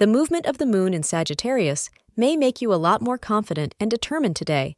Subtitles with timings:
[0.00, 3.90] The movement of the moon in Sagittarius may make you a lot more confident and
[3.90, 4.74] determined today,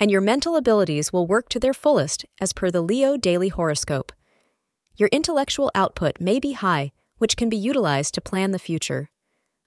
[0.00, 4.10] and your mental abilities will work to their fullest as per the Leo daily horoscope.
[4.96, 9.10] Your intellectual output may be high, which can be utilized to plan the future.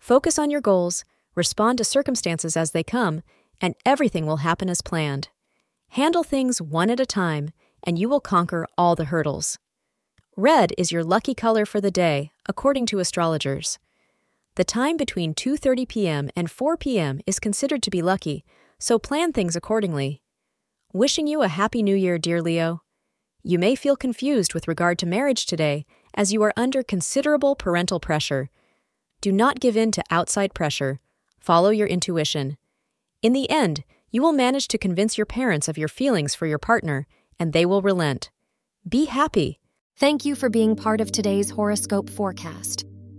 [0.00, 1.04] Focus on your goals,
[1.36, 3.22] respond to circumstances as they come,
[3.60, 5.28] and everything will happen as planned.
[5.90, 7.50] Handle things one at a time,
[7.84, 9.60] and you will conquer all the hurdles.
[10.36, 13.78] Red is your lucky color for the day, according to astrologers.
[14.58, 16.30] The time between 2:30 p.m.
[16.34, 17.20] and 4 p.m.
[17.28, 18.44] is considered to be lucky,
[18.80, 20.20] so plan things accordingly.
[20.92, 22.82] Wishing you a happy new year, dear Leo.
[23.44, 28.00] You may feel confused with regard to marriage today, as you are under considerable parental
[28.00, 28.50] pressure.
[29.20, 30.98] Do not give in to outside pressure.
[31.38, 32.56] Follow your intuition.
[33.22, 36.58] In the end, you will manage to convince your parents of your feelings for your
[36.58, 37.06] partner,
[37.38, 38.32] and they will relent.
[38.88, 39.60] Be happy.
[39.94, 42.84] Thank you for being part of today's horoscope forecast.